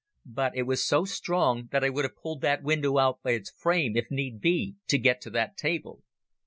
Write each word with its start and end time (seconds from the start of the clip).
But 0.25 0.53
it 0.57 0.63
was 0.63 0.83
so 0.83 1.05
strong 1.05 1.67
that 1.71 1.83
I 1.83 1.91
would 1.91 2.05
have 2.05 2.15
pulled 2.15 2.41
that 2.41 2.63
window 2.63 2.97
out 2.97 3.21
by 3.21 3.33
its 3.33 3.51
frame, 3.51 3.95
if 3.95 4.09
need 4.09 4.41
be, 4.41 4.77
to 4.87 4.97
get 4.97 5.21
to 5.21 5.29
that 5.29 5.57
table. 5.57 6.01